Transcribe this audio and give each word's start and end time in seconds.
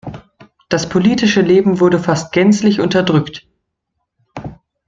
Das 0.67 0.89
politische 0.89 1.41
Leben 1.41 1.79
wurde 1.79 1.99
fast 1.99 2.31
gänzlich 2.31 2.79
unterdrückt. 2.81 3.45